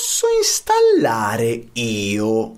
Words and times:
posso 0.00 0.28
installare 0.34 1.68
io 1.74 2.54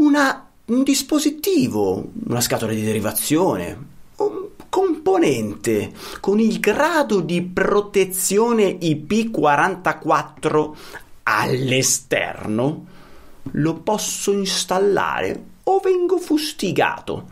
una, 0.00 0.50
un 0.64 0.82
dispositivo, 0.82 2.12
una 2.28 2.40
scatola 2.40 2.72
di 2.72 2.82
derivazione, 2.82 3.88
un 4.16 4.48
componente 4.70 5.92
con 6.18 6.40
il 6.40 6.58
grado 6.58 7.20
di 7.20 7.42
protezione 7.42 8.78
IP44 8.78 10.76
all'esterno, 11.24 12.86
lo 13.42 13.74
posso 13.74 14.32
installare 14.32 15.44
o 15.64 15.78
vengo 15.80 16.16
fustigato. 16.16 17.26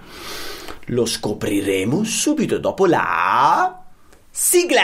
Lo 0.88 1.06
scopriremo 1.06 2.04
subito 2.04 2.58
dopo 2.58 2.84
la 2.84 3.84
sigla! 4.30 4.82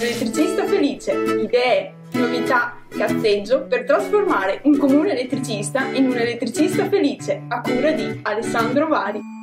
Elettricista 0.00 0.66
felice, 0.66 1.12
idee, 1.12 1.97
novità, 2.12 2.76
cazzeggio 2.88 3.62
per 3.62 3.84
trasformare 3.84 4.60
un 4.64 4.76
comune 4.76 5.12
elettricista 5.12 5.86
in 5.92 6.06
un 6.06 6.16
elettricista 6.16 6.88
felice 6.88 7.42
a 7.48 7.60
cura 7.60 7.92
di 7.92 8.20
Alessandro 8.22 8.88
Vari. 8.88 9.36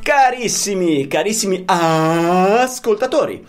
Carissimi, 0.00 1.06
carissimi 1.06 1.64
ascoltatori, 1.66 3.44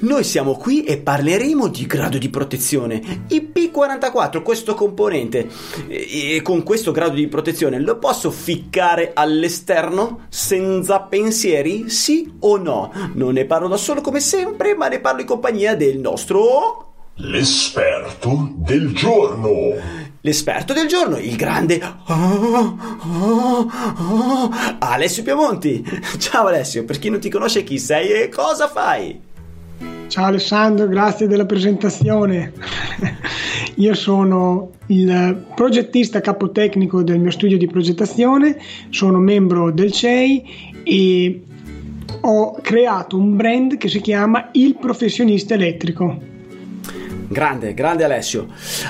noi 0.00 0.24
siamo 0.24 0.54
qui 0.54 0.84
e 0.84 0.98
parleremo 0.98 1.68
di 1.68 1.86
grado 1.86 2.18
di 2.18 2.28
protezione. 2.28 3.24
IP44, 3.30 4.42
questo 4.42 4.74
componente, 4.74 5.48
e 5.88 6.42
con 6.42 6.62
questo 6.64 6.92
grado 6.92 7.14
di 7.14 7.28
protezione 7.28 7.80
lo 7.80 7.96
posso 7.96 8.30
ficcare 8.30 9.12
all'esterno 9.14 10.26
senza 10.28 11.00
pensieri? 11.00 11.88
Sì 11.88 12.30
o 12.40 12.58
no? 12.58 12.92
Non 13.14 13.32
ne 13.32 13.46
parlo 13.46 13.68
da 13.68 13.78
solo 13.78 14.02
come 14.02 14.20
sempre, 14.20 14.74
ma 14.74 14.88
ne 14.88 15.00
parlo 15.00 15.22
in 15.22 15.26
compagnia 15.26 15.74
del 15.74 15.98
nostro... 15.98 16.95
L'esperto 17.18 18.52
del 18.56 18.92
giorno 18.92 20.04
l'esperto 20.20 20.72
del 20.72 20.88
giorno, 20.88 21.16
il 21.18 21.36
grande 21.36 21.80
oh, 22.08 22.76
oh, 23.08 23.70
oh, 23.70 24.50
Alessio 24.80 25.22
Piemonti. 25.22 25.82
Ciao 26.18 26.46
Alessio, 26.46 26.84
per 26.84 26.98
chi 26.98 27.08
non 27.08 27.20
ti 27.20 27.30
conosce 27.30 27.62
chi 27.62 27.78
sei 27.78 28.10
e 28.10 28.28
cosa 28.28 28.66
fai? 28.66 29.18
Ciao 30.08 30.24
Alessandro, 30.26 30.88
grazie 30.88 31.26
della 31.26 31.46
presentazione. 31.46 32.52
Io 33.76 33.94
sono 33.94 34.72
il 34.86 35.46
progettista 35.54 36.20
capotecnico 36.20 37.02
del 37.02 37.20
mio 37.20 37.30
studio 37.30 37.56
di 37.56 37.66
progettazione, 37.68 38.58
sono 38.90 39.18
membro 39.18 39.70
del 39.70 39.92
CEI 39.92 40.82
e 40.82 41.42
ho 42.20 42.58
creato 42.60 43.16
un 43.16 43.36
brand 43.36 43.76
che 43.76 43.88
si 43.88 44.00
chiama 44.00 44.48
Il 44.52 44.76
Professionista 44.76 45.54
Elettrico. 45.54 46.34
Grande, 47.28 47.74
grande 47.74 48.04
Alessio. 48.04 48.46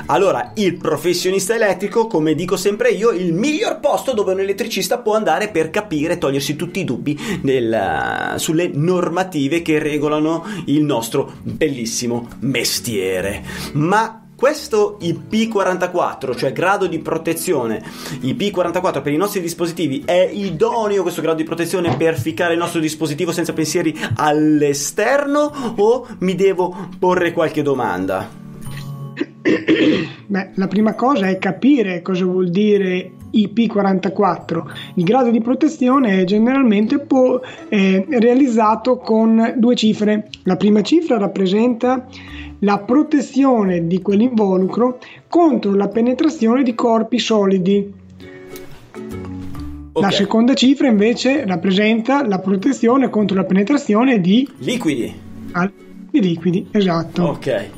Allora, 0.07 0.53
il 0.55 0.77
professionista 0.77 1.55
elettrico, 1.55 2.07
come 2.07 2.35
dico 2.35 2.57
sempre 2.57 2.91
io, 2.91 3.11
il 3.11 3.33
miglior 3.33 3.81
posto 3.81 4.13
dove 4.13 4.33
un 4.33 4.41
elettricista 4.41 4.99
può 4.99 5.15
andare 5.15 5.49
per 5.49 5.71
capire, 5.71 6.19
togliersi 6.19 6.57
tutti 6.57 6.81
i 6.81 6.85
dubbi 6.85 7.19
nel, 7.43 8.35
sulle 8.37 8.71
normative 8.73 9.63
che 9.63 9.79
regolano 9.79 10.45
il 10.67 10.83
nostro 10.83 11.33
bellissimo 11.43 12.29
mestiere. 12.41 13.43
Ma 13.73 14.26
questo 14.37 14.99
IP44, 15.01 16.37
cioè 16.37 16.53
grado 16.53 16.87
di 16.87 16.99
protezione 16.99 17.83
IP44 18.21 19.01
per 19.03 19.13
i 19.13 19.17
nostri 19.17 19.41
dispositivi, 19.41 20.03
è 20.05 20.29
idoneo 20.31 21.01
questo 21.01 21.23
grado 21.23 21.39
di 21.39 21.45
protezione 21.45 21.97
per 21.97 22.19
ficcare 22.19 22.53
il 22.53 22.59
nostro 22.59 22.79
dispositivo 22.81 23.33
senza 23.33 23.55
pensieri 23.55 23.99
all'esterno 24.17 25.51
o 25.77 26.07
mi 26.19 26.35
devo 26.35 26.89
porre 26.99 27.33
qualche 27.33 27.63
domanda? 27.63 28.29
Beh, 30.27 30.51
la 30.55 30.69
prima 30.69 30.95
cosa 30.95 31.29
è 31.29 31.39
capire 31.39 32.03
cosa 32.03 32.25
vuol 32.25 32.51
dire 32.51 33.13
IP44. 33.33 34.63
Il 34.95 35.05
grado 35.05 35.31
di 35.31 35.41
protezione 35.41 36.21
è 36.21 36.25
generalmente 36.25 36.99
po- 36.99 37.41
è 37.69 38.05
realizzato 38.09 38.99
con 38.99 39.55
due 39.57 39.75
cifre. 39.75 40.29
La 40.45 40.57
prima 40.57 40.83
cifra 40.83 41.19
rappresenta 41.19 42.07
la 42.61 42.79
protezione 42.79 43.87
di 43.87 44.01
quell'involucro 44.01 44.99
contro 45.29 45.75
la 45.75 45.89
penetrazione 45.89 46.63
di 46.63 46.75
corpi 46.75 47.19
solidi. 47.19 47.93
Okay. 49.93 50.11
La 50.11 50.11
seconda 50.11 50.55
cifra 50.55 50.89
invece 50.89 51.47
rappresenta 51.47 52.27
la 52.27 52.39
protezione 52.39 53.09
contro 53.09 53.37
la 53.37 53.45
penetrazione 53.45 54.21
di 54.21 54.49
liquidi. 54.59 55.15
Ah, 55.53 55.71
di 56.11 56.21
liquidi, 56.21 56.69
esatto. 56.71 57.25
Ok. 57.25 57.71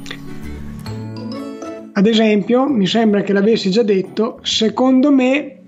Ad 1.92 2.06
esempio, 2.06 2.68
mi 2.68 2.86
sembra 2.86 3.22
che 3.22 3.32
l'avessi 3.32 3.70
già 3.70 3.82
detto, 3.82 4.38
secondo 4.42 5.10
me 5.10 5.60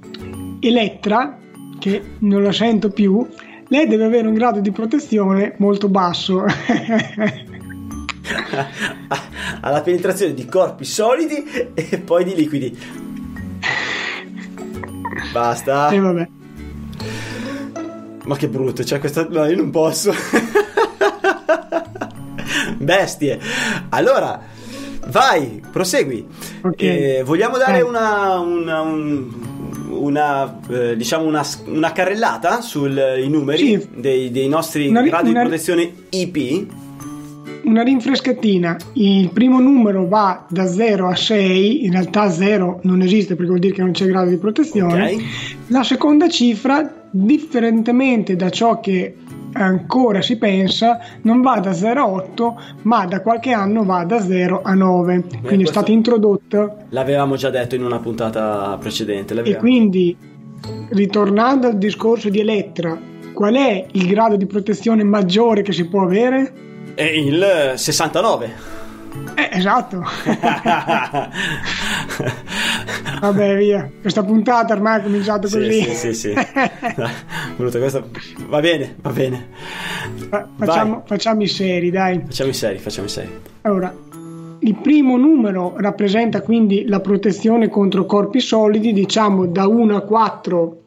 Elettra, 0.61 1.39
che 1.79 2.03
non 2.19 2.43
la 2.43 2.53
sento 2.53 2.91
più, 2.91 3.27
lei 3.69 3.87
deve 3.87 4.05
avere 4.05 4.29
un 4.29 4.35
grado 4.35 4.61
di 4.61 4.71
protezione 4.71 5.55
molto 5.59 5.89
basso. 5.89 6.45
alla 9.61 9.81
penetrazione 9.83 10.35
di 10.35 10.47
corpi 10.47 10.85
solidi 10.85 11.45
e 11.75 11.99
poi 11.99 12.25
di 12.25 12.35
liquidi. 12.35 12.79
Basta. 15.33 15.91
E 15.91 15.97
eh, 15.97 16.01
vabbè. 16.01 16.29
Ma 18.25 18.37
che 18.37 18.49
brutto, 18.49 18.85
cioè 18.85 18.99
questa... 18.99 19.27
No, 19.29 19.45
io 19.47 19.57
non 19.57 19.71
posso. 19.71 20.13
Bestie. 22.79 23.39
Allora, 23.91 24.41
vai, 25.09 25.63
prosegui. 25.71 26.27
Okay. 26.63 27.17
Eh, 27.17 27.23
vogliamo 27.25 27.57
dare 27.59 27.79
eh. 27.79 27.83
una, 27.83 28.39
una, 28.39 28.81
un, 28.81 29.31
una, 29.91 30.61
eh, 30.69 30.97
diciamo 30.97 31.25
una, 31.25 31.45
una 31.67 31.93
carrellata 31.93 32.61
sui 32.61 33.29
numeri 33.29 33.81
sì. 33.81 33.89
dei, 33.95 34.31
dei, 34.31 34.49
nostri 34.49 34.89
una, 34.89 35.03
gradi 35.03 35.33
di 35.33 35.35
protezione 35.35 35.93
IP? 36.11 36.67
Una 37.65 37.83
rinfrescatina. 37.83 38.77
Il 38.95 39.31
primo 39.31 39.61
numero 39.61 40.07
va 40.07 40.47
da 40.49 40.67
0 40.67 41.09
a 41.09 41.17
6, 41.17 41.85
in 41.85 41.93
realtà 41.93 42.31
0 42.31 42.81
non 42.83 43.03
esiste 43.03 43.35
perché 43.35 43.49
vuol 43.49 43.61
dire 43.61 43.75
che 43.75 43.83
non 43.83 43.93
c'è 43.93 44.07
grado 44.07 44.31
di 44.31 44.37
protezione. 44.37 45.13
Okay. 45.13 45.27
La 45.69 45.83
seconda 45.83 46.29
cifra, 46.29 47.09
differentemente 47.11 48.37
da 48.37 48.51
ciò 48.51 48.81
che 48.81 49.17
ancora 49.53 50.23
si 50.23 50.37
pensa, 50.37 50.99
non 51.23 51.43
va 51.43 51.59
da 51.59 51.73
0 51.73 52.01
a 52.01 52.09
8, 52.09 52.61
ma 52.83 53.07
da 53.07 53.21
qualche 53.21 53.53
anno 53.53 53.85
va 53.85 54.05
da 54.05 54.21
0 54.21 54.63
a 54.63 54.75
9. 54.75 55.19
Beh, 55.19 55.39
quindi 55.43 55.65
è 55.65 55.67
stata 55.67 55.91
introdotta. 55.91 56.77
L'avevamo 56.91 57.37
già 57.37 57.51
detto 57.51 57.75
in 57.75 57.85
una 57.85 57.99
puntata 57.99 58.77
precedente. 58.79 59.35
E 59.43 59.57
quindi, 59.57 60.17
ritornando 60.91 61.67
al 61.67 61.79
discorso 61.79 62.29
di 62.29 62.41
Elettra, 62.41 62.99
qual 63.33 63.55
è 63.55 63.87
il 63.93 64.07
grado 64.07 64.37
di 64.37 64.47
protezione 64.47 65.03
maggiore 65.03 65.63
che 65.63 65.73
si 65.73 65.89
può 65.89 66.03
avere? 66.03 66.69
È 67.01 67.05
il 67.05 67.73
69. 67.77 68.53
Eh, 69.35 69.49
esatto. 69.53 70.05
Vabbè, 73.21 73.57
via. 73.57 73.91
Questa 74.03 74.23
puntata 74.23 74.75
ormai 74.75 75.01
è 75.01 75.03
cominciata 75.05 75.49
così. 75.49 75.83
Sì, 75.83 75.95
sì, 75.95 76.13
sì. 76.13 76.35
sì. 76.37 77.79
questa... 77.79 78.05
Va 78.49 78.61
bene, 78.61 78.97
va 79.01 79.11
bene. 79.13 79.49
Fa- 80.29 80.47
facciamo, 80.59 81.03
facciamo, 81.07 81.41
i 81.43 81.49
seri, 81.49 81.91
dai. 81.91 82.21
Facciamo 82.27 82.51
i 82.51 82.55
seri, 82.55 82.77
facciamo 82.77 83.07
i 83.07 83.11
seri. 83.11 83.41
Allora, 83.63 83.95
il 84.59 84.75
primo 84.75 85.17
numero 85.17 85.77
rappresenta 85.79 86.43
quindi 86.43 86.87
la 86.87 87.01
protezione 87.01 87.71
contro 87.71 88.05
corpi 88.05 88.41
solidi, 88.41 88.93
diciamo 88.93 89.47
da 89.47 89.67
1 89.67 89.97
a 89.97 90.01
4 90.03 90.81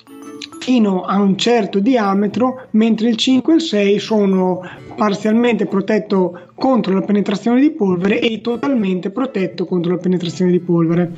fino 0.64 1.02
a 1.02 1.20
un 1.20 1.38
certo 1.38 1.80
diametro, 1.80 2.68
mentre 2.72 3.10
il 3.10 3.18
5 3.18 3.52
e 3.52 3.56
il 3.58 3.62
6 3.62 4.00
sono 4.00 4.62
parzialmente 4.96 5.66
protetto 5.66 6.40
contro 6.56 6.94
la 6.94 7.02
penetrazione 7.02 7.60
di 7.60 7.72
polvere 7.72 8.22
e 8.22 8.40
totalmente 8.40 9.10
protetto 9.10 9.66
contro 9.66 9.92
la 9.92 9.98
penetrazione 9.98 10.52
di 10.52 10.62
polvere. 10.62 11.16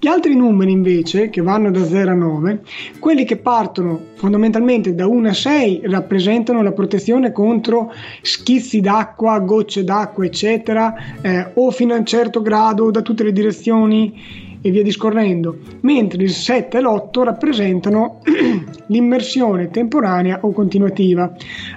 Gli 0.00 0.08
altri 0.08 0.34
numeri 0.34 0.72
invece, 0.72 1.30
che 1.30 1.40
vanno 1.40 1.70
da 1.70 1.84
0 1.84 2.10
a 2.10 2.14
9, 2.14 2.62
quelli 2.98 3.24
che 3.24 3.36
partono 3.36 4.06
fondamentalmente 4.14 4.92
da 4.92 5.06
1 5.06 5.28
a 5.28 5.32
6 5.32 5.82
rappresentano 5.84 6.60
la 6.60 6.72
protezione 6.72 7.30
contro 7.30 7.92
schizzi 8.22 8.80
d'acqua, 8.80 9.38
gocce 9.38 9.84
d'acqua, 9.84 10.24
eccetera, 10.24 10.94
eh, 11.22 11.52
o 11.54 11.70
fino 11.70 11.94
a 11.94 11.98
un 11.98 12.06
certo 12.06 12.42
grado 12.42 12.90
da 12.90 13.02
tutte 13.02 13.22
le 13.22 13.32
direzioni 13.32 14.53
e 14.66 14.70
via 14.70 14.82
discorrendo, 14.82 15.58
mentre 15.80 16.22
il 16.22 16.30
7 16.30 16.78
e 16.78 16.80
l'8 16.80 17.22
rappresentano 17.22 18.20
l'immersione 18.88 19.68
temporanea 19.68 20.38
o 20.40 20.52
continuativa. 20.52 21.30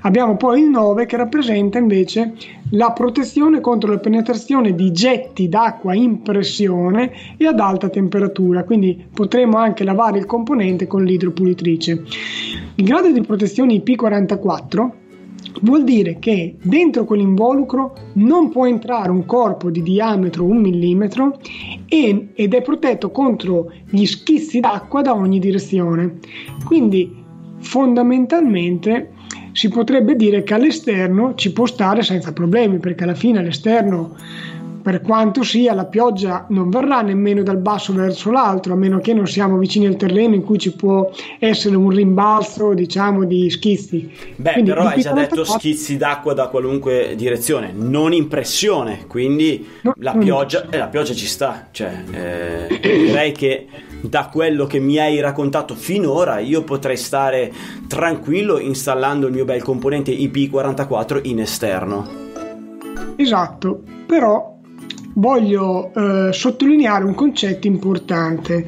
Abbiamo 0.03 0.37
poi 0.37 0.61
il 0.61 0.69
9 0.69 1.05
che 1.05 1.17
rappresenta 1.17 1.79
invece 1.79 2.35
la 2.71 2.93
protezione 2.93 3.59
contro 3.59 3.91
la 3.91 3.97
penetrazione 3.97 4.73
di 4.73 4.93
getti 4.93 5.49
d'acqua 5.49 5.93
in 5.95 6.21
pressione 6.21 7.11
e 7.35 7.45
ad 7.45 7.59
alta 7.59 7.89
temperatura, 7.89 8.63
quindi 8.63 9.05
potremo 9.13 9.57
anche 9.57 9.83
lavare 9.83 10.19
il 10.19 10.25
componente 10.25 10.87
con 10.87 11.03
l'idropulitrice. 11.03 12.03
Il 12.75 12.85
grado 12.85 13.11
di 13.11 13.19
protezione 13.19 13.73
IP44 13.73 15.06
vuol 15.61 15.83
dire 15.83 16.17
che 16.19 16.55
dentro 16.61 17.05
quell'involucro 17.05 17.93
non 18.13 18.49
può 18.49 18.67
entrare 18.67 19.09
un 19.09 19.25
corpo 19.25 19.69
di 19.69 19.81
diametro 19.81 20.43
un 20.43 20.57
millimetro 20.57 21.39
e, 21.87 22.29
ed 22.33 22.53
è 22.53 22.61
protetto 22.61 23.11
contro 23.11 23.71
gli 23.89 24.05
schizzi 24.05 24.59
d'acqua 24.59 25.01
da 25.01 25.15
ogni 25.15 25.39
direzione. 25.39 26.19
Quindi 26.65 27.23
fondamentalmente 27.59 29.11
si 29.51 29.69
potrebbe 29.69 30.15
dire 30.15 30.43
che 30.43 30.53
all'esterno 30.53 31.33
ci 31.33 31.51
può 31.51 31.65
stare 31.65 32.03
senza 32.03 32.31
problemi 32.31 32.77
perché 32.77 33.03
alla 33.03 33.15
fine 33.15 33.39
all'esterno 33.39 34.15
per 34.87 35.01
quanto 35.01 35.43
sia 35.43 35.73
la 35.73 35.83
pioggia 35.83 36.45
non 36.47 36.69
verrà 36.69 37.01
nemmeno 37.01 37.43
dal 37.43 37.57
basso 37.57 37.91
verso 37.91 38.31
l'altro, 38.31 38.71
a 38.71 38.77
meno 38.77 38.99
che 38.99 39.13
non 39.13 39.27
siamo 39.27 39.57
vicini 39.57 39.85
al 39.85 39.97
terreno 39.97 40.33
in 40.33 40.45
cui 40.45 40.57
ci 40.57 40.71
può 40.71 41.11
essere 41.39 41.75
un 41.75 41.89
rimbalzo, 41.89 42.73
diciamo, 42.73 43.25
di 43.25 43.49
schizzi. 43.49 44.09
Beh, 44.37 44.53
Quindi, 44.53 44.69
però 44.69 44.85
hai 44.85 45.01
già 45.01 45.11
detto 45.11 45.41
44 45.41 45.59
schizzi 45.59 45.97
d'acqua 45.97 46.33
da 46.33 46.47
qualunque 46.47 47.15
direzione, 47.17 47.73
non 47.75 48.13
in 48.13 48.29
pressione, 48.29 49.03
quindi 49.07 49.67
No, 49.81 49.93
la, 49.97 50.13
pioggia, 50.13 50.69
eh, 50.69 50.77
la 50.77 50.87
pioggia 50.87 51.13
ci 51.13 51.27
sta. 51.27 51.67
Cioè, 51.69 52.03
eh, 52.09 52.79
direi 52.79 53.33
che 53.33 53.67
da 53.99 54.29
quello 54.31 54.67
che 54.67 54.79
mi 54.79 54.97
hai 54.99 55.19
raccontato 55.19 55.75
finora 55.75 56.39
io 56.39 56.63
potrei 56.63 56.95
stare 56.95 57.51
tranquillo 57.89 58.57
installando 58.57 59.27
il 59.27 59.33
mio 59.33 59.43
bel 59.43 59.61
componente 59.61 60.13
IP44 60.13 61.19
in 61.23 61.41
esterno. 61.41 62.07
Esatto, 63.17 63.81
però 64.05 64.55
voglio 65.17 65.91
eh, 65.93 66.33
sottolineare 66.33 67.03
un 67.03 67.13
concetto 67.13 67.67
importante, 67.67 68.65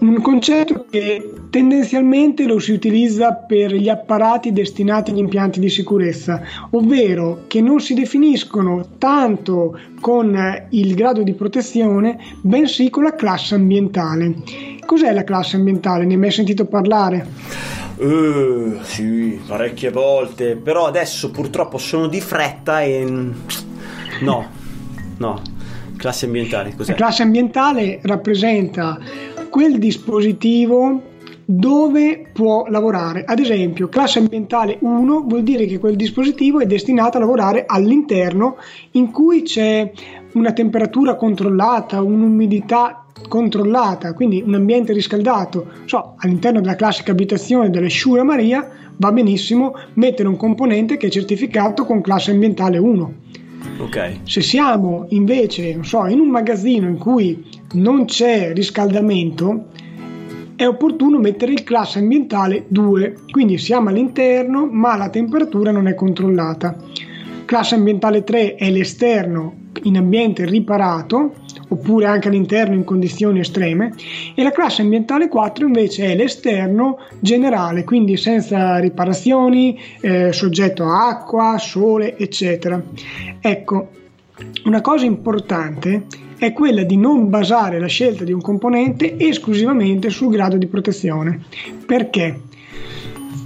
un 0.00 0.20
concetto 0.20 0.86
che 0.90 1.32
tendenzialmente 1.50 2.44
lo 2.44 2.58
si 2.58 2.72
utilizza 2.72 3.34
per 3.34 3.74
gli 3.74 3.88
apparati 3.88 4.52
destinati 4.52 5.10
agli 5.10 5.18
impianti 5.18 5.60
di 5.60 5.68
sicurezza, 5.68 6.42
ovvero 6.70 7.44
che 7.46 7.60
non 7.60 7.80
si 7.80 7.94
definiscono 7.94 8.86
tanto 8.98 9.78
con 10.00 10.66
il 10.70 10.94
grado 10.94 11.22
di 11.22 11.34
protezione, 11.34 12.18
bensì 12.40 12.90
con 12.90 13.04
la 13.04 13.14
classe 13.14 13.54
ambientale. 13.54 14.34
Cos'è 14.84 15.12
la 15.12 15.24
classe 15.24 15.56
ambientale? 15.56 16.04
Ne 16.04 16.14
hai 16.14 16.20
mai 16.20 16.30
sentito 16.30 16.64
parlare? 16.64 17.26
Eh, 17.98 18.78
sì, 18.82 19.38
parecchie 19.46 19.90
volte, 19.90 20.56
però 20.56 20.86
adesso 20.86 21.30
purtroppo 21.30 21.78
sono 21.78 22.06
di 22.06 22.20
fretta 22.20 22.82
e... 22.82 23.04
No, 24.20 24.46
no. 25.18 25.51
Classe 26.02 26.26
ambientale, 26.26 26.74
cos'è? 26.76 26.90
La 26.90 26.96
classe 26.96 27.22
ambientale 27.22 28.00
rappresenta 28.02 28.98
quel 29.48 29.78
dispositivo 29.78 31.00
dove 31.44 32.26
può 32.32 32.66
lavorare. 32.66 33.22
Ad 33.24 33.38
esempio, 33.38 33.88
classe 33.88 34.18
ambientale 34.18 34.78
1 34.80 35.24
vuol 35.28 35.44
dire 35.44 35.64
che 35.66 35.78
quel 35.78 35.94
dispositivo 35.94 36.58
è 36.58 36.66
destinato 36.66 37.18
a 37.18 37.20
lavorare 37.20 37.62
all'interno 37.68 38.56
in 38.92 39.12
cui 39.12 39.42
c'è 39.42 39.92
una 40.32 40.52
temperatura 40.52 41.14
controllata, 41.14 42.02
un'umidità 42.02 43.04
controllata, 43.28 44.12
quindi 44.12 44.42
un 44.44 44.54
ambiente 44.54 44.92
riscaldato. 44.92 45.68
So, 45.84 46.14
all'interno 46.16 46.60
della 46.60 46.74
classica 46.74 47.12
abitazione 47.12 47.70
delle 47.70 47.88
Shura 47.88 48.24
Maria 48.24 48.68
va 48.96 49.12
benissimo 49.12 49.72
mettere 49.94 50.26
un 50.26 50.36
componente 50.36 50.96
che 50.96 51.06
è 51.06 51.10
certificato 51.10 51.84
con 51.84 52.00
classe 52.00 52.32
ambientale 52.32 52.78
1. 52.78 53.14
Ok. 53.78 54.20
Se 54.24 54.40
siamo 54.40 55.06
invece, 55.10 55.78
so, 55.82 56.06
in 56.06 56.20
un 56.20 56.28
magazzino 56.28 56.86
in 56.88 56.98
cui 56.98 57.44
non 57.72 58.04
c'è 58.04 58.52
riscaldamento, 58.52 59.66
è 60.54 60.66
opportuno 60.66 61.18
mettere 61.18 61.52
il 61.52 61.64
classe 61.64 61.98
ambientale 61.98 62.66
2, 62.68 63.16
quindi 63.30 63.58
siamo 63.58 63.88
all'interno 63.88 64.68
ma 64.70 64.96
la 64.96 65.08
temperatura 65.08 65.70
non 65.72 65.88
è 65.88 65.94
controllata. 65.94 66.76
Classe 67.44 67.74
ambientale 67.74 68.22
3 68.22 68.54
è 68.54 68.70
l'esterno 68.70 69.54
in 69.82 69.96
ambiente 69.96 70.44
riparato, 70.44 71.34
oppure 71.72 72.06
anche 72.06 72.28
all'interno 72.28 72.74
in 72.74 72.84
condizioni 72.84 73.40
estreme, 73.40 73.94
e 74.34 74.42
la 74.42 74.50
classe 74.50 74.82
ambientale 74.82 75.28
4 75.28 75.66
invece 75.66 76.12
è 76.12 76.14
l'esterno 76.14 76.98
generale, 77.18 77.84
quindi 77.84 78.16
senza 78.16 78.78
riparazioni, 78.78 79.78
eh, 80.00 80.32
soggetto 80.32 80.84
a 80.84 81.08
acqua, 81.08 81.56
sole, 81.58 82.16
eccetera. 82.18 82.80
Ecco, 83.40 83.88
una 84.64 84.80
cosa 84.80 85.04
importante 85.06 86.04
è 86.36 86.52
quella 86.52 86.82
di 86.82 86.96
non 86.96 87.30
basare 87.30 87.78
la 87.78 87.86
scelta 87.86 88.24
di 88.24 88.32
un 88.32 88.40
componente 88.40 89.16
esclusivamente 89.16 90.10
sul 90.10 90.32
grado 90.32 90.56
di 90.56 90.66
protezione. 90.66 91.40
Perché? 91.86 92.40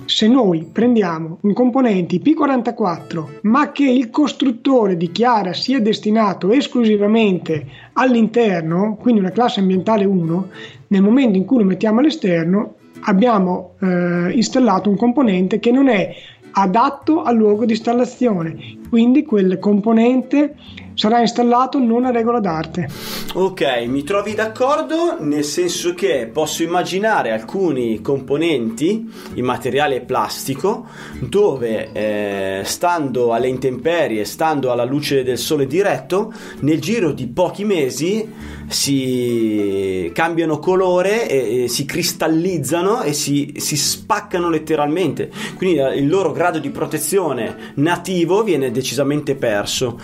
Se 0.06 0.28
noi 0.28 0.68
prendiamo 0.70 1.38
un 1.42 1.52
componente 1.52 2.16
IP44 2.16 3.40
ma 3.42 3.72
che 3.72 3.90
il 3.90 4.08
costruttore 4.10 4.96
dichiara 4.96 5.52
sia 5.52 5.80
destinato 5.80 6.52
esclusivamente 6.52 7.66
all'interno, 7.94 8.96
quindi 9.00 9.20
una 9.20 9.30
classe 9.30 9.58
ambientale 9.58 10.04
1, 10.04 10.48
nel 10.88 11.02
momento 11.02 11.36
in 11.36 11.44
cui 11.44 11.58
lo 11.58 11.64
mettiamo 11.64 11.98
all'esterno 11.98 12.76
abbiamo 13.00 13.74
eh, 13.80 14.30
installato 14.30 14.88
un 14.88 14.96
componente 14.96 15.58
che 15.58 15.72
non 15.72 15.88
è 15.88 16.14
adatto 16.52 17.22
al 17.22 17.34
luogo 17.34 17.64
di 17.64 17.72
installazione, 17.72 18.78
quindi 18.88 19.24
quel 19.24 19.58
componente 19.58 20.54
sarà 20.96 21.20
installato 21.20 21.78
non 21.78 22.06
a 22.06 22.10
regola 22.10 22.40
d'arte. 22.40 22.88
Ok, 23.34 23.84
mi 23.86 24.02
trovi 24.02 24.34
d'accordo 24.34 25.18
nel 25.20 25.44
senso 25.44 25.92
che 25.92 26.28
posso 26.32 26.62
immaginare 26.62 27.32
alcuni 27.32 28.00
componenti 28.00 29.08
in 29.34 29.44
materiale 29.44 30.00
plastico 30.00 30.86
dove 31.20 31.92
eh, 31.92 32.62
stando 32.64 33.34
alle 33.34 33.48
intemperie, 33.48 34.24
stando 34.24 34.72
alla 34.72 34.84
luce 34.84 35.22
del 35.22 35.38
sole 35.38 35.66
diretto, 35.66 36.32
nel 36.60 36.80
giro 36.80 37.12
di 37.12 37.26
pochi 37.26 37.64
mesi 37.64 38.32
si 38.68 40.10
cambiano 40.12 40.58
colore 40.58 41.28
e, 41.28 41.64
e 41.64 41.68
si 41.68 41.84
cristallizzano 41.84 43.02
e 43.02 43.12
si, 43.12 43.54
si 43.56 43.76
spaccano 43.76 44.48
letteralmente. 44.50 45.30
Quindi 45.56 45.78
eh, 45.78 45.96
il 45.96 46.08
loro 46.08 46.32
grado 46.32 46.58
di 46.58 46.70
protezione 46.70 47.72
nativo 47.74 48.42
viene 48.42 48.70
decisamente 48.70 49.34
perso 49.34 49.98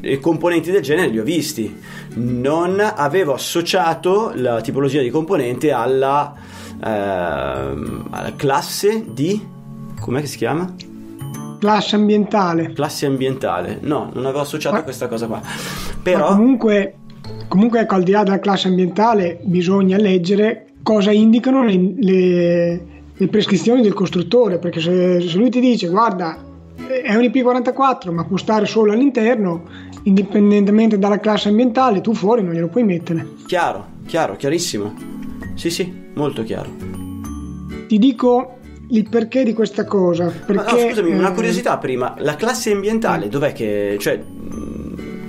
e 0.00 0.18
componenti 0.20 0.70
del 0.70 0.82
genere 0.82 1.08
li 1.08 1.18
ho 1.18 1.24
visti. 1.24 1.76
Non 2.14 2.80
avevo 2.80 3.34
associato 3.34 4.32
la 4.34 4.60
tipologia 4.60 5.00
di 5.02 5.10
componente 5.10 5.72
alla, 5.72 6.34
ehm, 6.82 8.08
alla 8.10 8.32
classe 8.36 9.04
di. 9.12 9.44
com'è 10.00 10.20
che 10.20 10.26
si 10.26 10.36
chiama? 10.36 10.74
Classe 11.58 11.96
ambientale. 11.96 12.72
Classe 12.72 13.06
ambientale. 13.06 13.78
No, 13.82 14.10
non 14.14 14.24
avevo 14.24 14.40
associato 14.40 14.76
Ma- 14.76 14.82
questa 14.82 15.08
cosa 15.08 15.26
qua. 15.26 15.40
Però. 16.02 16.28
comunque, 16.28 16.97
comunque 17.48 17.80
ecco, 17.80 17.94
al 17.94 18.02
di 18.02 18.12
là 18.12 18.22
della 18.22 18.38
classe 18.38 18.68
ambientale 18.68 19.38
bisogna 19.42 19.96
leggere 19.96 20.66
cosa 20.82 21.10
indicano 21.10 21.64
le, 21.64 21.92
le- 21.98 22.80
le 23.20 23.26
prescrizioni 23.28 23.82
del 23.82 23.94
costruttore, 23.94 24.58
perché 24.58 24.80
se, 24.80 25.20
se 25.20 25.36
lui 25.38 25.50
ti 25.50 25.58
dice 25.60 25.88
guarda 25.88 26.38
è 26.86 27.14
un 27.16 27.22
IP44 27.22 28.12
ma 28.12 28.24
può 28.24 28.36
stare 28.36 28.64
solo 28.66 28.92
all'interno, 28.92 29.64
indipendentemente 30.04 30.98
dalla 30.98 31.18
classe 31.18 31.48
ambientale, 31.48 32.00
tu 32.00 32.14
fuori 32.14 32.42
non 32.42 32.52
glielo 32.54 32.68
puoi 32.68 32.84
mettere. 32.84 33.26
Chiaro, 33.46 33.86
chiaro, 34.06 34.36
chiarissimo. 34.36 34.94
Sì, 35.54 35.70
sì, 35.70 35.92
molto 36.14 36.44
chiaro. 36.44 36.70
Ti 37.88 37.98
dico 37.98 38.58
il 38.90 39.08
perché 39.08 39.42
di 39.42 39.52
questa 39.52 39.84
cosa. 39.84 40.24
Ma 40.26 40.30
Perché, 40.30 40.72
no, 40.84 40.88
scusami, 40.88 41.10
una 41.10 41.30
eh, 41.30 41.34
curiosità 41.34 41.76
prima. 41.78 42.14
La 42.18 42.36
classe 42.36 42.70
ambientale, 42.70 43.28
dov'è 43.28 43.52
che. 43.52 43.96
cioè. 43.98 44.22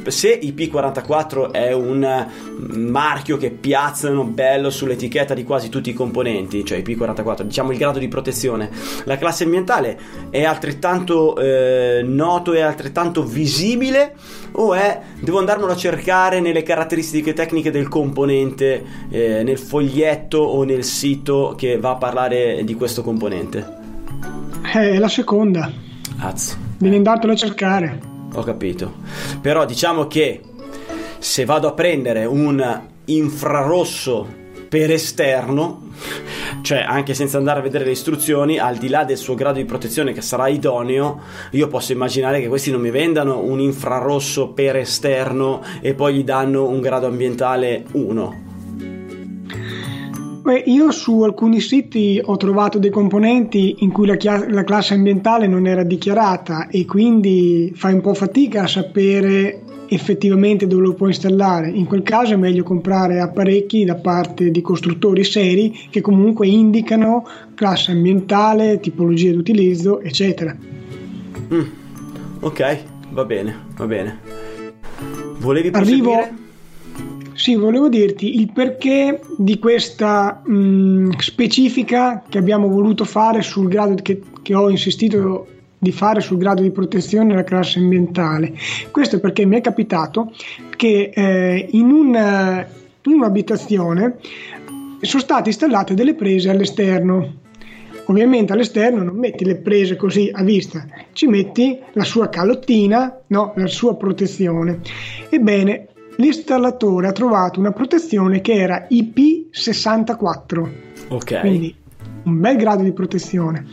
Se 0.08 0.40
IP44 0.42 1.52
è 1.52 1.72
un 1.72 2.28
marchio 2.56 3.38
che 3.38 3.52
piazzano 3.52 4.24
bello 4.24 4.70
sull'etichetta 4.70 5.34
di 5.34 5.44
quasi 5.44 5.70
tutti 5.70 5.90
i 5.90 5.94
componenti, 5.94 6.66
cioè 6.66 6.80
IP44, 6.80 7.42
diciamo 7.42 7.72
il 7.72 7.78
grado 7.78 8.00
di 8.00 8.08
protezione, 8.08 8.70
la 9.04 9.18
classe 9.18 9.44
ambientale 9.44 10.00
è 10.30 10.44
altrettanto 10.44 11.38
eh, 11.38 12.02
noto 12.04 12.54
e 12.54 12.62
altrettanto 12.62 13.24
visibile 13.24 14.16
o 14.54 14.74
è 14.74 15.00
devo 15.20 15.40
andarmelo 15.40 15.72
a 15.72 15.76
cercare 15.76 16.40
nelle 16.40 16.64
caratteristiche 16.64 17.34
tecniche 17.34 17.72
del 17.72 17.88
componente, 17.88 18.84
eh, 19.10 19.44
nel 19.44 19.58
foglietto 19.58 20.40
o 20.40 20.64
nel 20.64 20.84
sito 20.84 21.54
che 21.58 21.78
va 21.78 21.92
a 21.92 21.96
parlare 21.96 22.64
di 22.64 22.74
questo 22.74 23.02
componente? 23.02 23.78
È 24.62 24.98
la 24.98 25.08
seconda, 25.08 25.72
Az. 26.20 26.58
devi 26.78 26.96
andartelo 26.96 27.34
a 27.34 27.36
cercare. 27.36 28.19
Ho 28.34 28.44
capito. 28.44 28.94
Però 29.42 29.66
diciamo 29.66 30.08
che 30.08 30.42
se 31.18 31.46
vado 31.46 31.68
a 31.68 31.74
prendere 31.74 32.26
un 32.26 32.82
infrarosso 33.06 34.28
per 34.70 34.92
esterno, 34.92 35.90
cioè 36.62 36.80
anche 36.88 37.14
senza 37.14 37.38
andare 37.38 37.60
a 37.60 37.64
vedere 37.64 37.86
le 37.86 37.92
istruzioni, 37.92 38.60
al 38.60 38.78
di 38.78 38.88
là 38.88 39.04
del 39.04 39.18
suo 39.18 39.34
grado 39.34 39.58
di 39.58 39.66
protezione 39.66 40.14
che 40.14 40.22
sarà 40.22 40.48
idoneo, 40.48 41.20
io 41.52 41.68
posso 41.68 41.92
immaginare 41.92 42.40
che 42.40 42.48
questi 42.48 42.72
non 42.72 42.82
mi 42.82 42.92
vendano 42.92 43.40
un 43.40 43.60
infrarosso 43.60 44.50
per 44.50 44.76
esterno 44.76 45.62
e 45.82 45.96
poi 45.96 46.16
gli 46.16 46.24
danno 46.24 46.68
un 46.68 46.82
grado 46.82 47.08
ambientale 47.08 47.86
1. 47.92 48.49
Beh, 50.50 50.64
io 50.66 50.90
su 50.90 51.22
alcuni 51.22 51.60
siti 51.60 52.20
ho 52.26 52.36
trovato 52.36 52.80
dei 52.80 52.90
componenti 52.90 53.76
in 53.82 53.92
cui 53.92 54.08
la, 54.08 54.16
chia- 54.16 54.50
la, 54.50 54.64
classe 54.64 54.96
ambientale 54.96 55.46
non 55.46 55.68
era 55.68 55.84
dichiarata 55.84 56.70
e 56.70 56.86
quindi 56.86 57.72
fai 57.76 57.94
un 57.94 58.02
po' 58.02 58.16
fatica 58.16 58.64
a 58.64 58.68
sapere 58.68 59.62
effettivamente 59.90 60.66
dove 60.66 60.82
lo 60.82 60.94
puoi 60.96 61.10
installare. 61.10 61.70
In 61.70 61.86
quel 61.86 62.02
caso 62.02 62.34
è 62.34 62.36
meglio 62.36 62.64
comprare 62.64 63.20
apparecchi 63.20 63.86
da 63.86 63.94
parte 63.94 64.50
di 64.50 64.62
costruttori 64.62 65.24
seri 65.24 65.88
che 65.92 66.02
comunque 66.02 66.48
indicano 66.48 67.28
classe 67.54 67.92
ambientale, 67.92 68.80
tipologia 68.80 69.30
di 69.30 69.38
utilizzo, 69.38 70.02
eccetera. 70.02 70.58
Mm, 71.54 71.62
ok, 72.40 72.84
va 73.12 73.24
bene, 73.24 73.56
va 73.78 73.86
bene. 73.86 74.20
Volevi 75.38 75.70
proseguire? 75.70 76.22
Arrivo 76.22 76.48
sì, 77.40 77.56
volevo 77.56 77.88
dirti 77.88 78.38
il 78.38 78.52
perché 78.52 79.22
di 79.38 79.60
questa 79.60 80.42
mh, 80.44 81.12
specifica 81.20 82.22
che 82.28 82.38
abbiamo 82.38 82.68
voluto 82.68 83.06
fare 83.06 83.42
sul 83.42 83.70
grado 83.70 83.96
che, 84.02 84.22
che 84.42 84.54
ho 84.54 84.70
insistito 84.70 85.48
di 85.78 85.94
fare 85.94 86.20
sul 86.20 86.38
grado 86.38 86.62
di 86.62 86.70
protezione 86.70 87.30
della 87.30 87.46
classe 87.46 87.80
ambientale. 87.80 88.54
Questo 88.92 89.22
perché 89.22 89.46
mi 89.46 89.56
è 89.56 89.62
capitato 89.62 90.34
che 90.76 91.12
eh, 91.14 91.70
in, 91.72 91.90
una, 91.92 92.68
in 93.04 93.14
un'abitazione 93.14 94.18
sono 95.00 95.24
state 95.24 95.48
installate 95.48 95.94
delle 95.94 96.16
prese 96.16 96.50
all'esterno. 96.50 97.36
Ovviamente 98.08 98.52
all'esterno 98.52 99.02
non 99.02 99.16
metti 99.16 99.46
le 99.46 99.56
prese 99.56 99.96
così 99.96 100.30
a 100.34 100.44
vista, 100.44 100.86
ci 101.14 101.28
metti 101.28 101.80
la 101.94 102.04
sua 102.04 102.28
calottina, 102.28 103.18
no, 103.28 103.54
la 103.56 103.68
sua 103.68 103.96
protezione. 103.96 104.82
Ebbene, 105.30 105.88
l'installatore 106.20 107.08
ha 107.08 107.12
trovato 107.12 107.60
una 107.60 107.72
protezione 107.72 108.42
che 108.42 108.54
era 108.54 108.88
IP64. 108.90 110.70
Ok. 111.10 111.40
Quindi 111.40 111.76
un 112.24 112.40
bel 112.40 112.58
grado 112.58 112.84
di 112.84 112.92
protezione. 112.92 113.66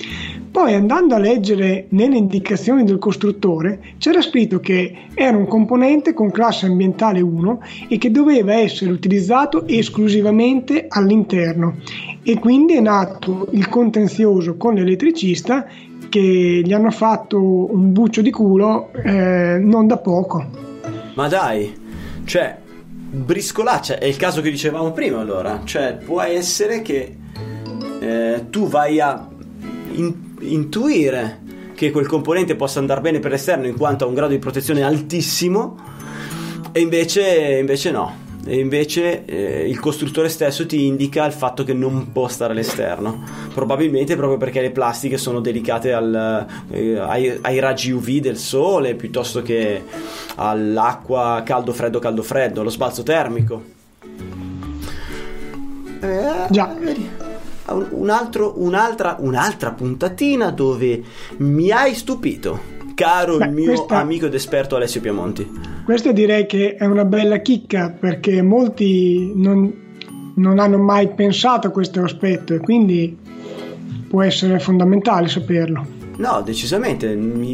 Poi 0.50 0.72
andando 0.72 1.14
a 1.14 1.18
leggere 1.18 1.86
nelle 1.90 2.16
indicazioni 2.16 2.84
del 2.84 2.98
costruttore 2.98 3.94
c'era 3.98 4.22
scritto 4.22 4.60
che 4.60 5.08
era 5.12 5.36
un 5.36 5.46
componente 5.46 6.14
con 6.14 6.30
classe 6.30 6.66
ambientale 6.66 7.20
1 7.20 7.60
e 7.88 7.98
che 7.98 8.10
doveva 8.10 8.54
essere 8.54 8.92
utilizzato 8.92 9.66
esclusivamente 9.66 10.86
all'interno 10.88 11.76
e 12.22 12.38
quindi 12.38 12.74
è 12.74 12.80
nato 12.80 13.48
il 13.50 13.68
contenzioso 13.68 14.56
con 14.56 14.74
l'elettricista 14.74 15.66
che 16.08 16.62
gli 16.64 16.72
hanno 16.72 16.90
fatto 16.90 17.38
un 17.40 17.92
buccio 17.92 18.22
di 18.22 18.30
culo 18.30 18.92
eh, 18.92 19.58
non 19.60 19.86
da 19.86 19.98
poco. 19.98 20.64
Ma 21.14 21.28
dai, 21.28 21.84
cioè, 22.26 22.58
briscolaccia, 22.64 23.98
è 23.98 24.04
il 24.04 24.16
caso 24.16 24.42
che 24.42 24.50
dicevamo 24.50 24.92
prima 24.92 25.20
allora, 25.20 25.62
cioè 25.64 25.94
può 25.94 26.20
essere 26.20 26.82
che 26.82 27.16
eh, 28.00 28.46
tu 28.50 28.68
vai 28.68 29.00
a 29.00 29.28
in- 29.92 30.34
intuire 30.40 31.40
che 31.74 31.90
quel 31.90 32.06
componente 32.06 32.56
possa 32.56 32.80
andare 32.80 33.00
bene 33.00 33.20
per 33.20 33.30
l'esterno 33.30 33.66
in 33.66 33.76
quanto 33.76 34.04
ha 34.04 34.08
un 34.08 34.14
grado 34.14 34.32
di 34.32 34.38
protezione 34.38 34.82
altissimo 34.82 35.78
e 36.72 36.80
invece, 36.80 37.58
invece 37.58 37.90
no 37.90 38.24
e 38.46 38.60
invece 38.60 39.24
eh, 39.24 39.68
il 39.68 39.80
costruttore 39.80 40.28
stesso 40.28 40.66
ti 40.66 40.86
indica 40.86 41.26
il 41.26 41.32
fatto 41.32 41.64
che 41.64 41.74
non 41.74 42.12
può 42.12 42.28
stare 42.28 42.52
all'esterno. 42.52 43.24
Probabilmente 43.52 44.14
proprio 44.14 44.38
perché 44.38 44.60
le 44.60 44.70
plastiche 44.70 45.18
sono 45.18 45.40
delicate 45.40 45.92
al, 45.92 46.46
eh, 46.70 46.96
ai, 46.96 47.38
ai, 47.42 47.58
raggi 47.58 47.90
UV 47.90 48.18
del 48.18 48.38
sole 48.38 48.94
piuttosto 48.94 49.42
che 49.42 49.82
all'acqua 50.36 51.42
caldo 51.44 51.72
freddo 51.72 51.98
caldo 51.98 52.22
freddo 52.22 52.60
allo 52.60 52.70
sbalzo 52.70 53.02
termico. 53.02 53.74
Eh, 56.00 56.46
già. 56.50 56.76
un 57.90 58.10
altro, 58.10 58.54
un'altra, 58.58 59.16
un'altra 59.18 59.72
puntatina 59.72 60.50
dove 60.50 61.02
mi 61.38 61.70
hai 61.70 61.94
stupito 61.94 62.75
caro 62.96 63.36
Beh, 63.36 63.44
il 63.44 63.52
mio 63.52 63.66
questa, 63.66 63.98
amico 63.98 64.26
ed 64.26 64.34
esperto 64.34 64.74
Alessio 64.74 65.00
Piamonti. 65.00 65.48
Questa 65.84 66.10
direi 66.10 66.46
che 66.46 66.74
è 66.74 66.84
una 66.86 67.04
bella 67.04 67.36
chicca 67.38 67.90
perché 67.90 68.42
molti 68.42 69.32
non, 69.36 69.72
non 70.34 70.58
hanno 70.58 70.78
mai 70.78 71.10
pensato 71.10 71.68
a 71.68 71.70
questo 71.70 72.02
aspetto 72.02 72.54
e 72.54 72.58
quindi 72.58 73.16
può 74.08 74.22
essere 74.22 74.58
fondamentale 74.58 75.28
saperlo. 75.28 75.94
No, 76.16 76.40
decisamente, 76.40 77.08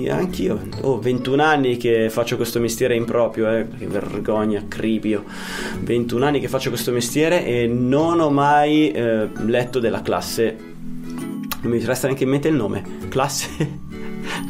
anch'io. 0.09 0.61
Ho 0.83 1.01
21 1.01 1.43
anni 1.43 1.77
che 1.77 2.09
faccio 2.09 2.37
questo 2.37 2.61
mestiere 2.61 2.95
improprio, 2.95 3.51
eh, 3.51 3.67
che 3.77 3.87
vergogna, 3.89 4.63
cribio. 4.69 5.25
21 5.81 6.25
anni 6.25 6.39
che 6.39 6.47
faccio 6.47 6.69
questo 6.69 6.93
mestiere 6.93 7.45
e 7.45 7.67
non 7.67 8.21
ho 8.21 8.31
mai 8.31 8.93
eh, 8.93 9.29
letto 9.45 9.81
della 9.81 10.01
classe. 10.01 10.57
Non 11.63 11.73
mi 11.73 11.85
resta 11.85 12.07
neanche 12.07 12.23
in 12.23 12.31
mente 12.31 12.47
il 12.47 12.55
nome. 12.55 12.85
Classe 13.09 13.91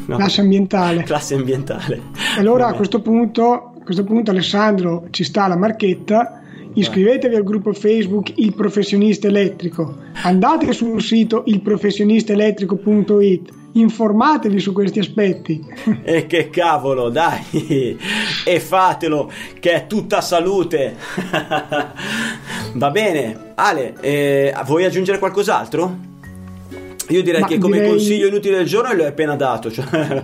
no. 0.05 0.17
classe 0.17 0.41
ambientale. 0.41 1.03
Classe 1.03 1.35
ambientale. 1.35 2.01
Allora 2.37 2.67
a 2.67 2.73
questo, 2.73 3.01
punto, 3.01 3.73
a 3.79 3.83
questo 3.83 4.03
punto 4.03 4.31
Alessandro 4.31 5.07
ci 5.11 5.23
sta 5.23 5.47
la 5.47 5.57
marchetta 5.57 6.43
iscrivetevi 6.73 7.35
al 7.35 7.43
gruppo 7.43 7.71
Facebook 7.73 8.31
Il 8.35 8.53
Professionista 8.53 9.27
Elettrico, 9.27 9.97
andate 10.23 10.73
sul 10.73 11.01
sito 11.01 11.43
ilprofessionistaelettrico.it, 11.45 13.51
informatevi 13.73 14.59
su 14.59 14.73
questi 14.73 14.99
aspetti. 14.99 15.65
E 16.03 16.27
che 16.27 16.49
cavolo, 16.49 17.09
dai, 17.09 17.97
e 18.45 18.59
fatelo, 18.59 19.31
che 19.59 19.73
è 19.73 19.87
tutta 19.87 20.21
salute. 20.21 20.95
Va 22.73 22.91
bene, 22.91 23.51
Ale, 23.55 23.95
eh, 24.01 24.53
vuoi 24.65 24.85
aggiungere 24.85 25.17
qualcos'altro? 25.19 26.11
Io 27.09 27.21
direi 27.21 27.41
Ma 27.41 27.47
che 27.47 27.57
come 27.57 27.77
direi... 27.77 27.89
consiglio 27.89 28.27
inutile 28.27 28.57
del 28.57 28.65
giorno 28.65 28.93
l'ho 28.93 29.05
appena 29.05 29.35
dato, 29.35 29.71
cioè 29.71 29.85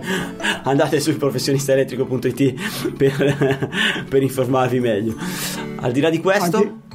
andate 0.64 1.00
sul 1.00 1.16
professionistaelettrico.it 1.16 2.92
per, 2.96 4.04
per, 4.08 4.22
informarvi 4.22 4.80
meglio. 4.80 5.14
Al 5.76 5.92
di 5.92 6.00
là 6.00 6.10
di 6.10 6.20
questo... 6.20 6.56
Anzi, 6.56 6.88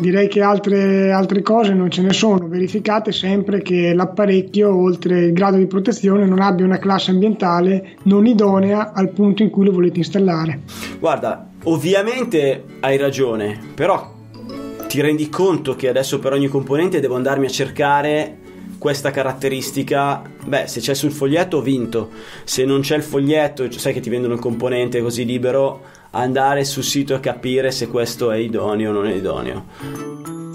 direi 0.00 0.28
che 0.28 0.42
altre, 0.42 1.12
altre, 1.12 1.42
cose 1.42 1.72
non 1.72 1.90
ce 1.90 2.02
ne 2.02 2.12
sono, 2.12 2.48
verificate 2.48 3.12
sempre 3.12 3.62
che 3.62 3.92
l'apparecchio, 3.94 4.74
oltre 4.74 5.26
il 5.26 5.32
grado 5.32 5.56
di 5.56 5.66
protezione, 5.66 6.24
non 6.24 6.40
abbia 6.40 6.64
una 6.64 6.78
classe 6.78 7.10
ambientale 7.10 7.96
non 8.04 8.26
idonea 8.26 8.92
al 8.92 9.10
punto 9.10 9.42
in 9.42 9.50
cui 9.50 9.64
lo 9.64 9.72
volete 9.72 9.98
installare. 9.98 10.60
Guarda, 10.98 11.48
ovviamente 11.64 12.64
hai 12.80 12.96
ragione, 12.96 13.58
però 13.74 14.16
ti 14.88 15.00
rendi 15.00 15.28
conto 15.28 15.76
che 15.76 15.88
adesso 15.88 16.18
per 16.18 16.32
ogni 16.32 16.48
componente 16.48 17.00
devo 17.00 17.16
andarmi 17.16 17.46
a 17.46 17.50
cercare 17.50 18.38
questa 18.78 19.10
caratteristica, 19.10 20.22
beh, 20.46 20.66
se 20.66 20.80
c'è 20.80 20.94
sul 20.94 21.10
foglietto 21.10 21.58
ho 21.58 21.60
vinto, 21.60 22.10
se 22.44 22.64
non 22.64 22.80
c'è 22.80 22.96
il 22.96 23.02
foglietto, 23.02 23.70
sai 23.72 23.92
che 23.92 24.00
ti 24.00 24.08
vendono 24.08 24.34
il 24.34 24.40
componente 24.40 25.02
così 25.02 25.24
libero, 25.24 25.82
andare 26.10 26.64
sul 26.64 26.84
sito 26.84 27.14
e 27.14 27.20
capire 27.20 27.70
se 27.70 27.88
questo 27.88 28.30
è 28.30 28.36
idoneo 28.36 28.90
o 28.90 28.92
non 28.92 29.06
è 29.06 29.14
idoneo. 29.14 29.64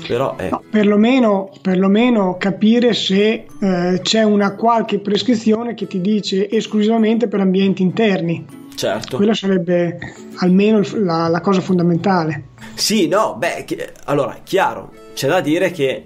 Però 0.08 0.36
è... 0.36 0.50
no, 0.50 0.62
perlomeno, 0.70 1.50
perlomeno, 1.62 2.36
capire 2.38 2.94
se 2.94 3.46
eh, 3.60 4.00
c'è 4.01 4.24
una 4.24 4.56
qualche 4.56 5.00
prescrizione 5.00 5.74
che 5.75 5.88
ti 5.88 6.01
dice 6.01 6.50
esclusivamente 6.50 7.27
per 7.27 7.39
ambienti 7.39 7.82
interni. 7.82 8.46
Certo. 8.75 9.18
Quella 9.18 9.34
sarebbe 9.34 9.98
almeno 10.38 10.82
la, 10.96 11.27
la 11.27 11.42
cosa 11.42 11.62
fondamentale. 11.62 12.48
Sì, 12.74 13.08
no, 13.08 13.36
beh, 13.38 13.65
allora, 14.06 14.39
chiaro, 14.44 14.92
c'è 15.13 15.27
da 15.27 15.42
dire 15.42 15.72
che 15.72 16.06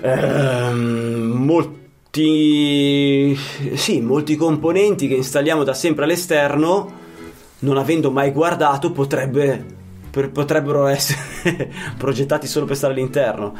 ehm, 0.00 1.32
molti, 1.44 3.36
sì, 3.74 4.00
molti 4.00 4.36
componenti 4.36 5.08
che 5.08 5.14
installiamo 5.14 5.64
da 5.64 5.74
sempre 5.74 6.04
all'esterno, 6.04 6.98
non 7.60 7.76
avendo 7.76 8.10
mai 8.10 8.30
guardato, 8.32 8.92
potrebbe, 8.92 9.64
per, 10.10 10.30
potrebbero 10.30 10.86
essere 10.86 11.70
progettati 11.96 12.46
solo 12.46 12.66
per 12.66 12.76
stare 12.76 12.92
all'interno. 12.92 13.54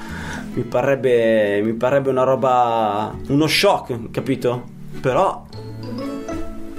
Mi 0.54 0.62
parrebbe, 0.62 1.60
mi 1.62 1.74
parrebbe 1.74 2.10
una 2.10 2.24
roba, 2.24 3.14
uno 3.28 3.46
shock, 3.46 4.10
capito? 4.10 4.78
Però, 5.00 5.46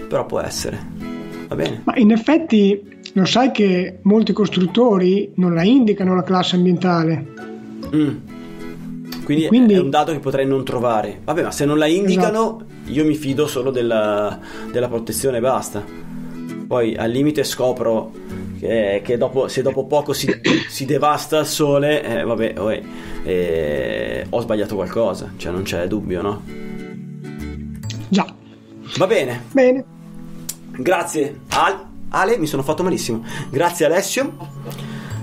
però 0.07 0.25
può 0.25 0.39
essere. 0.39 0.79
Va 1.47 1.55
bene. 1.55 1.81
Ma 1.83 1.95
in 1.97 2.11
effetti 2.11 2.99
lo 3.13 3.25
sai 3.25 3.51
che 3.51 3.99
molti 4.03 4.31
costruttori 4.31 5.33
non 5.35 5.53
la 5.53 5.63
indicano 5.63 6.15
la 6.15 6.23
classe 6.23 6.55
ambientale. 6.55 7.25
Mm. 7.93 8.30
Quindi, 9.23 9.47
Quindi, 9.47 9.73
è 9.73 9.79
un 9.79 9.89
dato 9.89 10.11
che 10.11 10.19
potrei 10.19 10.45
non 10.45 10.63
trovare. 10.63 11.21
Vabbè, 11.23 11.43
ma 11.43 11.51
se 11.51 11.65
non 11.65 11.77
la 11.77 11.87
indicano, 11.87 12.57
esatto. 12.57 12.91
io 12.91 13.05
mi 13.05 13.15
fido 13.15 13.47
solo 13.47 13.71
della, 13.71 14.39
della 14.71 14.87
protezione 14.87 15.37
e 15.37 15.41
basta. 15.41 15.83
Poi 16.67 16.95
al 16.95 17.11
limite 17.11 17.43
scopro 17.43 18.11
che, 18.59 19.01
che 19.03 19.17
dopo, 19.17 19.47
se 19.47 19.61
dopo 19.61 19.85
poco 19.85 20.13
si, 20.13 20.27
si 20.69 20.85
devasta 20.85 21.39
il 21.39 21.45
sole, 21.45 22.03
eh, 22.03 22.23
vabbè, 22.23 22.53
vabbè 22.53 22.81
eh, 23.23 24.25
ho 24.29 24.39
sbagliato 24.39 24.75
qualcosa, 24.75 25.33
cioè 25.37 25.51
non 25.51 25.63
c'è 25.63 25.87
dubbio, 25.87 26.21
no? 26.21 26.41
Già. 28.09 28.25
Va 28.97 29.07
bene. 29.07 29.43
Bene. 29.51 29.83
Grazie 30.77 31.41
Al- 31.49 31.89
Ale, 32.09 32.37
mi 32.37 32.47
sono 32.47 32.63
fatto 32.63 32.83
malissimo. 32.83 33.23
Grazie 33.49 33.85
Alessio. 33.85 34.35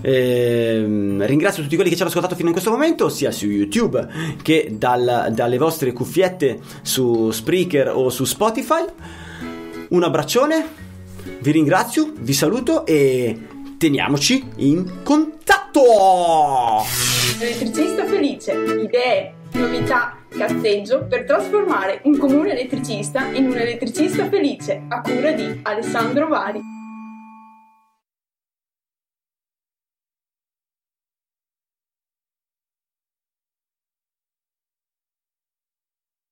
Ehm, 0.00 1.24
ringrazio 1.26 1.62
tutti 1.62 1.74
quelli 1.74 1.90
che 1.90 1.96
ci 1.96 2.02
hanno 2.02 2.10
ascoltato 2.10 2.34
fino 2.34 2.48
in 2.48 2.52
questo 2.52 2.70
momento, 2.70 3.08
sia 3.08 3.30
su 3.30 3.46
YouTube 3.46 4.06
che 4.42 4.68
dal- 4.72 5.32
dalle 5.32 5.58
vostre 5.58 5.92
cuffiette 5.92 6.60
su 6.82 7.30
Spreaker 7.30 7.88
o 7.88 8.10
su 8.10 8.24
Spotify. 8.24 8.84
Un 9.88 10.02
abbraccione, 10.02 10.64
vi 11.40 11.50
ringrazio, 11.50 12.12
vi 12.18 12.32
saluto 12.32 12.84
e 12.86 13.38
teniamoci 13.78 14.44
in 14.56 15.02
contatto! 15.02 15.80
Elettricista 17.40 18.04
felice, 18.04 18.52
idee, 18.52 19.34
novità, 19.52 20.18
cazzeggio 20.28 21.06
per 21.06 21.24
trasformare 21.24 22.00
un 22.04 22.16
comune 22.18 22.52
elettricista 22.52 23.26
in 23.26 23.46
un 23.46 23.56
elettricista 23.56 24.28
felice 24.28 24.82
a 24.88 25.00
cura 25.00 25.32
di 25.32 25.60
Alessandro 25.62 26.28
Vari. 26.28 26.77